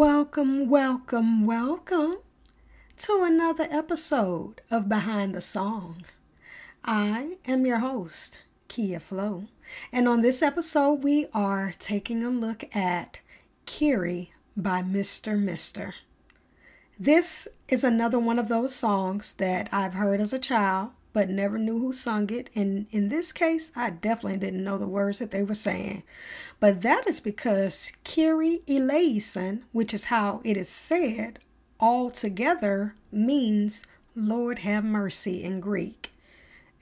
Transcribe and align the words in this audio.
Welcome, 0.00 0.70
welcome, 0.70 1.44
welcome 1.44 2.16
to 2.96 3.22
another 3.22 3.68
episode 3.70 4.62
of 4.70 4.88
Behind 4.88 5.34
the 5.34 5.42
Song. 5.42 6.06
I 6.82 7.36
am 7.46 7.66
your 7.66 7.80
host, 7.80 8.40
Kia 8.68 8.98
Flo, 8.98 9.48
and 9.92 10.08
on 10.08 10.22
this 10.22 10.40
episode, 10.42 11.04
we 11.04 11.26
are 11.34 11.74
taking 11.78 12.24
a 12.24 12.30
look 12.30 12.64
at 12.74 13.20
Kyrie 13.66 14.32
by 14.56 14.80
Mr. 14.80 15.38
Mister. 15.38 15.94
This 16.98 17.46
is 17.68 17.84
another 17.84 18.18
one 18.18 18.38
of 18.38 18.48
those 18.48 18.74
songs 18.74 19.34
that 19.34 19.68
I've 19.70 19.92
heard 19.92 20.22
as 20.22 20.32
a 20.32 20.38
child 20.38 20.92
but 21.12 21.28
never 21.28 21.58
knew 21.58 21.78
who 21.78 21.92
sung 21.92 22.30
it. 22.30 22.50
And 22.54 22.86
in 22.90 23.08
this 23.08 23.32
case, 23.32 23.72
I 23.74 23.90
definitely 23.90 24.38
didn't 24.38 24.64
know 24.64 24.78
the 24.78 24.86
words 24.86 25.18
that 25.18 25.30
they 25.30 25.42
were 25.42 25.54
saying. 25.54 26.02
But 26.60 26.82
that 26.82 27.06
is 27.06 27.20
because 27.20 27.92
Kyrie 28.04 28.60
eleison, 28.68 29.64
which 29.72 29.92
is 29.92 30.06
how 30.06 30.40
it 30.44 30.56
is 30.56 30.68
said, 30.68 31.38
altogether 31.78 32.94
means 33.10 33.84
Lord 34.14 34.60
have 34.60 34.84
mercy 34.84 35.42
in 35.42 35.60
Greek. 35.60 36.12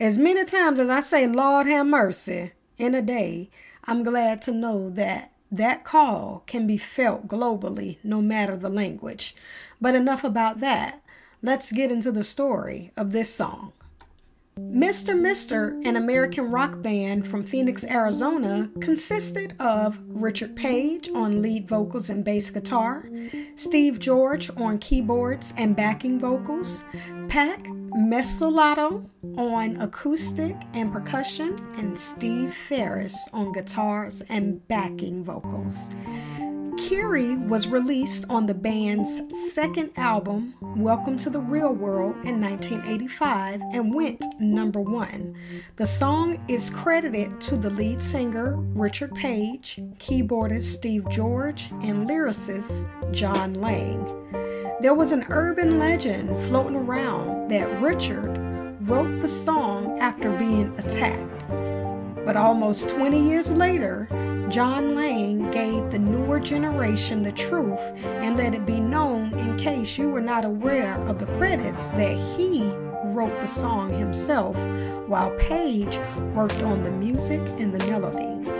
As 0.00 0.18
many 0.18 0.44
times 0.44 0.78
as 0.78 0.88
I 0.88 1.00
say 1.00 1.26
Lord 1.26 1.66
have 1.66 1.86
mercy 1.86 2.52
in 2.76 2.94
a 2.94 3.02
day, 3.02 3.50
I'm 3.84 4.02
glad 4.02 4.42
to 4.42 4.52
know 4.52 4.90
that 4.90 5.32
that 5.50 5.84
call 5.84 6.42
can 6.46 6.66
be 6.66 6.76
felt 6.76 7.26
globally, 7.26 7.96
no 8.04 8.20
matter 8.20 8.56
the 8.56 8.68
language. 8.68 9.34
But 9.80 9.94
enough 9.94 10.22
about 10.24 10.60
that. 10.60 11.02
Let's 11.40 11.72
get 11.72 11.90
into 11.90 12.12
the 12.12 12.24
story 12.24 12.92
of 12.96 13.12
this 13.12 13.34
song. 13.34 13.72
Mr. 14.58 15.18
Mister, 15.18 15.78
an 15.84 15.96
American 15.96 16.50
rock 16.50 16.82
band 16.82 17.26
from 17.26 17.44
Phoenix, 17.44 17.84
Arizona, 17.84 18.68
consisted 18.80 19.54
of 19.60 20.00
Richard 20.08 20.56
Page 20.56 21.08
on 21.14 21.40
lead 21.40 21.68
vocals 21.68 22.10
and 22.10 22.24
bass 22.24 22.50
guitar, 22.50 23.08
Steve 23.54 24.00
George 24.00 24.50
on 24.56 24.78
keyboards 24.78 25.54
and 25.56 25.76
backing 25.76 26.18
vocals, 26.18 26.84
Pat 27.28 27.62
Mastelotto 27.62 29.08
on 29.36 29.76
acoustic 29.80 30.56
and 30.74 30.92
percussion, 30.92 31.56
and 31.78 31.98
Steve 31.98 32.52
Farris 32.52 33.16
on 33.32 33.52
guitars 33.52 34.22
and 34.22 34.66
backing 34.66 35.22
vocals. 35.22 35.88
Kyrie 36.88 37.36
was 37.36 37.68
released 37.68 38.24
on 38.30 38.46
the 38.46 38.54
band's 38.54 39.20
second 39.52 39.90
album, 39.98 40.54
Welcome 40.74 41.18
to 41.18 41.28
the 41.28 41.38
Real 41.38 41.74
World, 41.74 42.16
in 42.24 42.40
1985 42.40 43.60
and 43.74 43.92
went 43.92 44.24
number 44.40 44.80
one. 44.80 45.36
The 45.76 45.84
song 45.84 46.42
is 46.48 46.70
credited 46.70 47.42
to 47.42 47.58
the 47.58 47.68
lead 47.68 48.00
singer 48.00 48.56
Richard 48.56 49.14
Page, 49.14 49.80
keyboardist 49.98 50.62
Steve 50.62 51.06
George, 51.10 51.68
and 51.82 52.08
lyricist 52.08 52.86
John 53.12 53.52
Lang. 53.52 54.02
There 54.80 54.94
was 54.94 55.12
an 55.12 55.26
urban 55.28 55.78
legend 55.78 56.40
floating 56.44 56.76
around 56.76 57.50
that 57.50 57.82
Richard 57.82 58.34
wrote 58.88 59.20
the 59.20 59.28
song 59.28 59.98
after 59.98 60.34
being 60.38 60.74
attacked. 60.78 61.46
But 62.24 62.36
almost 62.36 62.88
20 62.88 63.28
years 63.28 63.50
later, 63.50 64.08
John 64.50 64.94
Lang 64.94 65.50
gave 65.50 65.90
the 65.90 65.98
newer 65.98 66.40
generation 66.40 67.22
the 67.22 67.32
truth 67.32 67.92
and 68.04 68.38
let 68.38 68.54
it 68.54 68.64
be 68.64 68.80
known 68.80 69.38
in 69.38 69.58
case 69.58 69.98
you 69.98 70.08
were 70.08 70.22
not 70.22 70.46
aware 70.46 70.94
of 71.06 71.18
the 71.18 71.26
credits 71.36 71.88
that 71.88 72.16
he 72.16 72.72
wrote 73.04 73.38
the 73.40 73.46
song 73.46 73.92
himself 73.92 74.56
while 75.06 75.30
Page 75.32 75.98
worked 76.34 76.62
on 76.62 76.82
the 76.82 76.90
music 76.90 77.40
and 77.58 77.74
the 77.74 77.86
melody. 77.90 78.50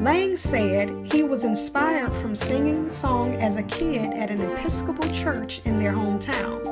Lang 0.00 0.36
said 0.36 0.90
he 1.06 1.24
was 1.24 1.42
inspired 1.42 2.12
from 2.12 2.36
singing 2.36 2.84
the 2.84 2.90
song 2.90 3.34
as 3.34 3.56
a 3.56 3.64
kid 3.64 4.12
at 4.12 4.30
an 4.30 4.40
Episcopal 4.40 5.10
church 5.12 5.60
in 5.64 5.80
their 5.80 5.92
hometown. 5.92 6.62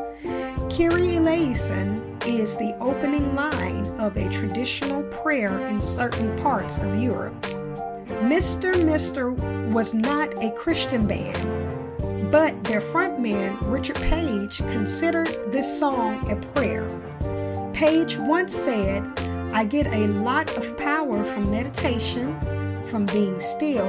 Kyrie 0.71 1.17
eleison 1.17 2.17
is 2.25 2.55
the 2.57 2.77
opening 2.79 3.35
line 3.35 3.87
of 3.99 4.17
a 4.17 4.29
traditional 4.29 5.03
prayer 5.05 5.67
in 5.67 5.81
certain 5.81 6.37
parts 6.39 6.79
of 6.79 6.97
Europe. 7.01 7.56
Mr. 8.23 8.85
Mister 8.85 9.31
was 9.31 9.95
not 9.95 10.33
a 10.43 10.51
Christian 10.53 11.07
band, 11.07 12.33
but 12.33 12.65
their 12.65 12.81
frontman, 12.81 13.59
Richard 13.63 13.97
Page, 13.97 14.59
considered 14.59 15.29
this 15.53 15.79
song 15.79 16.29
a 16.31 16.37
prayer. 16.53 16.89
Page 17.73 18.17
once 18.19 18.55
said, 18.55 19.03
I 19.53 19.65
get 19.65 19.87
a 19.89 20.07
lot 20.09 20.55
of 20.57 20.77
power 20.79 21.25
from 21.25 21.51
meditation, 21.51 22.39
from 22.87 23.07
being 23.07 23.39
still, 23.39 23.89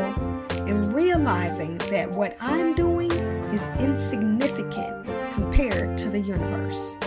and 0.68 0.94
realizing 0.94 1.78
that 1.90 2.12
what 2.12 2.36
I'm 2.42 2.76
doing 2.76 3.12
is 3.12 3.70
insignificant 3.80 5.06
compared 5.32 5.98
to 6.00 6.10
the 6.10 6.20
universe. 6.20 6.98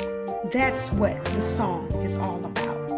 That's 0.51 0.91
what 0.93 1.23
the 1.27 1.43
song 1.43 1.93
is 2.03 2.17
all 2.17 2.43
about. 2.45 2.89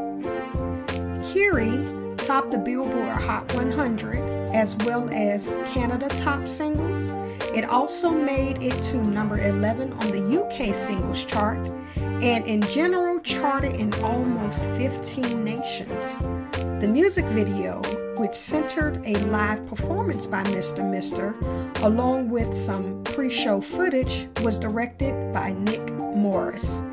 Kyrie 1.32 2.01
topped 2.22 2.52
the 2.52 2.58
Billboard 2.58 3.20
Hot 3.22 3.52
100 3.54 4.16
as 4.54 4.76
well 4.84 5.08
as 5.10 5.56
Canada 5.66 6.08
Top 6.10 6.46
Singles. 6.46 7.08
It 7.52 7.64
also 7.64 8.10
made 8.10 8.62
it 8.62 8.80
to 8.84 8.98
number 9.02 9.38
11 9.38 9.92
on 9.92 10.10
the 10.12 10.40
UK 10.40 10.72
Singles 10.72 11.24
Chart 11.24 11.58
and 11.96 12.46
in 12.46 12.62
general 12.62 13.18
charted 13.20 13.74
in 13.74 13.92
almost 14.04 14.68
15 14.70 15.42
nations. 15.42 16.20
The 16.80 16.88
music 16.88 17.24
video, 17.26 17.82
which 18.16 18.34
centered 18.34 19.02
a 19.04 19.14
live 19.26 19.66
performance 19.66 20.24
by 20.24 20.44
Mr. 20.44 20.88
Mister, 20.88 21.34
along 21.84 22.30
with 22.30 22.54
some 22.54 23.02
pre 23.02 23.30
show 23.30 23.60
footage, 23.60 24.28
was 24.42 24.60
directed 24.60 25.32
by 25.32 25.52
Nick 25.52 25.92
Morris. 25.92 26.84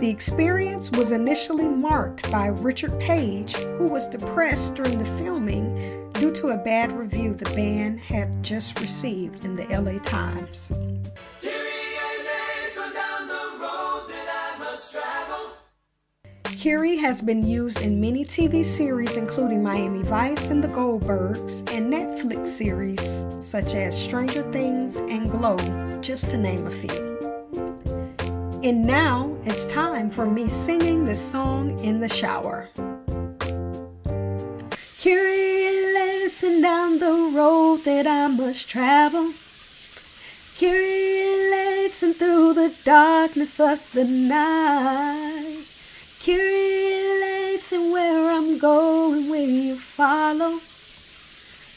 The 0.00 0.08
experience 0.08 0.92
was 0.92 1.10
initially 1.10 1.66
marked 1.66 2.30
by 2.30 2.46
Richard 2.46 2.96
Page, 3.00 3.56
who 3.56 3.88
was 3.88 4.06
depressed 4.06 4.76
during 4.76 4.96
the 4.96 5.04
filming 5.04 6.12
due 6.12 6.32
to 6.34 6.50
a 6.50 6.56
bad 6.56 6.92
review 6.92 7.34
the 7.34 7.46
band 7.46 7.98
had 7.98 8.40
just 8.40 8.78
received 8.78 9.44
in 9.44 9.56
the 9.56 9.64
LA 9.64 9.98
Times. 9.98 10.70
Kyrie 16.62 16.96
has 16.98 17.20
been 17.20 17.44
used 17.44 17.80
in 17.80 18.00
many 18.00 18.24
TV 18.24 18.64
series, 18.64 19.16
including 19.16 19.64
Miami 19.64 20.02
Vice 20.02 20.50
and 20.50 20.62
The 20.62 20.68
Goldbergs, 20.68 21.68
and 21.72 21.92
Netflix 21.92 22.46
series 22.46 23.24
such 23.40 23.74
as 23.74 24.00
Stranger 24.00 24.48
Things 24.52 24.96
and 24.96 25.28
Glow, 25.28 25.56
just 26.00 26.30
to 26.30 26.38
name 26.38 26.68
a 26.68 26.70
few. 26.70 27.17
And 28.60 28.84
now 28.84 29.36
it's 29.44 29.72
time 29.72 30.10
for 30.10 30.26
me 30.26 30.48
singing 30.48 31.04
this 31.04 31.20
song 31.20 31.78
in 31.78 32.00
the 32.00 32.08
shower. 32.08 32.68
Curious 34.98 36.40
down 36.40 36.98
the 36.98 37.30
road 37.32 37.84
that 37.84 38.08
I 38.08 38.26
must 38.26 38.68
travel. 38.68 39.32
Curious 40.56 42.00
through 42.00 42.54
the 42.54 42.74
darkness 42.84 43.60
of 43.60 43.92
the 43.92 44.04
night. 44.04 45.64
Curious 46.18 47.70
where 47.70 48.30
I'm 48.32 48.58
going, 48.58 49.30
will 49.30 49.48
you 49.48 49.76
follow? 49.76 50.58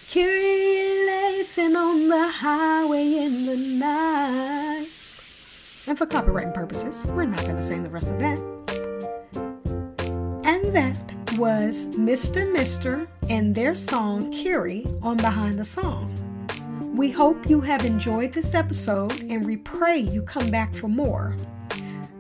Curious 0.08 1.60
on 1.60 2.08
the 2.08 2.28
highway 2.28 3.18
in 3.18 3.46
the 3.46 3.56
night. 3.56 4.61
And 5.92 5.98
for 5.98 6.06
copywriting 6.06 6.54
purposes, 6.54 7.06
we're 7.08 7.26
not 7.26 7.42
going 7.42 7.58
to 7.58 7.62
sing 7.62 7.84
the 7.84 7.90
rest 7.90 8.10
of 8.12 8.20
that. 8.20 8.40
And 10.46 10.74
that 10.74 11.38
was 11.38 11.88
Mr. 11.98 12.50
Mister 12.50 13.10
and 13.30 13.54
their 13.54 13.76
song 13.76 14.32
Kyrie 14.32 14.88
on 15.02 15.18
Behind 15.18 15.60
the 15.60 15.66
Song. 15.66 16.16
We 16.96 17.12
hope 17.12 17.50
you 17.50 17.60
have 17.60 17.84
enjoyed 17.84 18.32
this 18.32 18.56
episode 18.56 19.20
and 19.24 19.46
we 19.46 19.58
pray 19.58 20.00
you 20.00 20.22
come 20.22 20.50
back 20.50 20.74
for 20.74 20.88
more. 20.88 21.36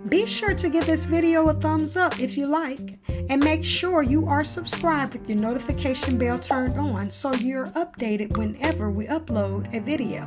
Be 0.10 0.26
sure 0.26 0.54
to 0.54 0.68
give 0.68 0.86
this 0.86 1.06
video 1.06 1.48
a 1.48 1.54
thumbs 1.54 1.96
up 1.96 2.20
if 2.20 2.36
you 2.36 2.48
like, 2.48 3.00
and 3.30 3.42
make 3.42 3.64
sure 3.64 4.04
you 4.04 4.28
are 4.28 4.44
subscribed 4.44 5.14
with 5.14 5.30
your 5.30 5.40
notification 5.40 6.18
bell 6.18 6.38
turned 6.38 6.78
on 6.78 7.10
so 7.10 7.34
you're 7.36 7.68
updated 7.68 8.36
whenever 8.36 8.92
we 8.92 9.08
upload 9.08 9.74
a 9.74 9.80
video. 9.80 10.24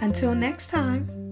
Until 0.00 0.34
next 0.34 0.68
time. 0.68 1.25